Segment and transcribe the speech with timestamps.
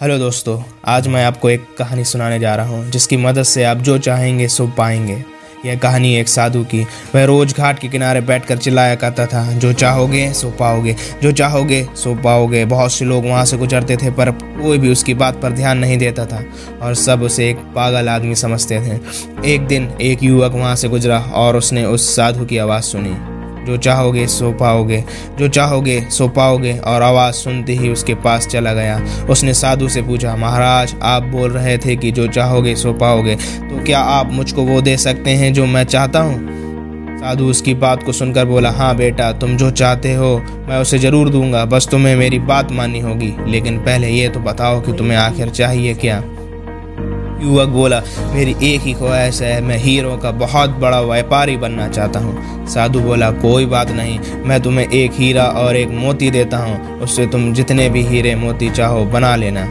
[0.00, 3.76] Hello दोस्तों, आज मैं आपको एक कहानी सुनाने जा रहा हूँ, जिसकी मदद से आप
[3.76, 5.24] जो चाहेंगे सो पाएँगे।
[5.66, 9.72] यह कहानी एक साधु की, वह रोज घाट के किनारे बैठकर चिल्लाया करता था, जो
[9.72, 14.30] चाहोगे, सो पाओगे। जो चाहोगे, सो पाओगे। बहुत से लोग वहाँ से गुजरते थे, पर
[14.30, 16.44] कोई भी उसकी बात पर ध्यान नहीं देता था,
[16.82, 19.00] और सब उसे एक पागल आदमी समझते थे।
[19.54, 23.35] एक दिन एक युवक वहाँ से गुजरा, और उसने उस साधु की आवाज़ सुनी।
[23.66, 25.04] जो चाहोगे सो पाओगे।
[25.38, 30.02] जो चाहोगे सो पाओगे। और आवाज़ सुनते ही उसके पास चला गया। उसने साधु से
[30.02, 34.62] पूछा, महाराज, आप बोल रहे थे कि जो चाहोगे सो पाओगे। तो क्या आप मुझको
[34.62, 36.56] वो दे सकते हैं जो मैं चाहता हूँ?
[37.18, 41.30] साधु उसकी बात को सुनकर बोला हाँ बेटा, तुम जो चाहते हो, मैं उसे ज़रूर
[41.30, 45.48] दूँगा। बस तुम्हें मेरी बात माननी होगी। लेकिन पहले ये तो बताओ कि तुम्हें आखिर
[45.48, 46.22] चाहिए क्या?
[47.42, 48.02] युवक बोला,
[48.34, 53.00] मेरी एक ही ख्वाहिश है, मैं हीरो का बहुत बड़ा व्यापारी बनना चाहता हूँ। साधु
[53.00, 57.52] बोला, कोई बात नहीं, मैं तुम्हें एक हीरा और एक मोती देता हूँ, उससे तुम
[57.52, 59.68] जितने भी हीरे मोती चाहो बना लेना।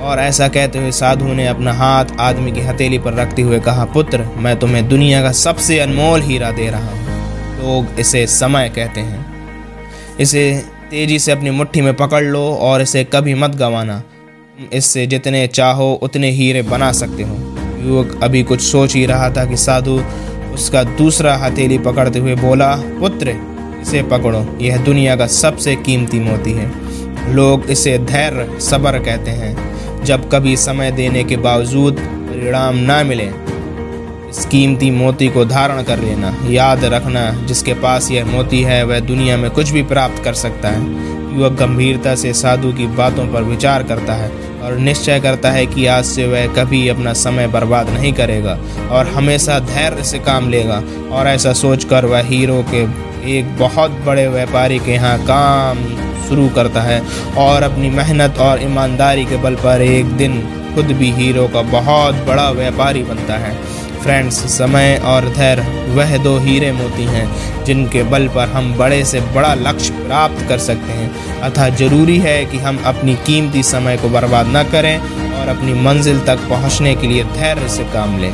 [0.00, 3.84] और ऐसा कहते हुए साधु ने अपना हाथ आदमी की हथेली पर रखते हुए कहा,
[3.84, 7.04] पुत्र, मैं तुम्हें दुनिया का सबसे अनमोल हीरा दे रहा हूँ।
[7.58, 9.26] लोग इसे समय कहते हैं।
[10.20, 14.02] इसे तेज़ी से अपनी मुट्ठी में पकड़ लो और इसे कभी मत गंवाना।
[14.72, 17.36] इससे जितने चाहो उतने हीरे बना सकते हो।
[17.82, 20.02] युवक अभी कुछ सोच ही रहा था कि साधु
[20.54, 23.34] उसका दूसरा हथेली पकड़ते हुए बोला, पुत्र,
[23.82, 26.72] इसे पकड़ो। यह दुनिया का सबसे कीमती मोती है।
[27.34, 33.45] लोग इसे धैर्य, सबर कहते हैं। जब कभी समय देने के बावजूद परिणाम ना मिले
[34.44, 39.36] कीमती मोती को धारण कर लेना। याद रखना, जिसके पास यह मोती है, वह दुनिया
[39.36, 40.80] में कुछ भी प्राप्त कर सकता है।
[41.36, 44.30] युवक गंभीरता से साधु की बातों पर विचार करता है
[44.62, 48.58] और निश्चय करता है कि आज से वह कभी अपना समय बर्बाद नहीं करेगा
[48.90, 52.82] और हमेशा धैर्य से काम लेगा। और ऐसा सोचकर वह हीरो के
[53.38, 55.78] एक बहुत बड़े व्यापारी के यहाँ काम
[56.28, 57.02] शुरू करता है
[57.36, 60.40] और अपनी मेहनत और ईमानदारी के बल पर एक दिन
[60.74, 63.54] खुद भी हीरो का बहुत बड़ा व्यापारी बनता है।
[64.06, 69.20] फ्रेंड्स समय और धैर्य, वह दो हीरे मोती हैं, जिनके बल पर हम बड़े से
[69.20, 74.08] बड़ा लक्ष्य प्राप्त कर सकते हैं। अतः ज़रूरी है कि हम अपनी कीमती समय को
[74.08, 74.98] बर्बाद न करें
[75.32, 78.32] और अपनी मंजिल तक पहुँचने के लिए धैर्य से काम लें।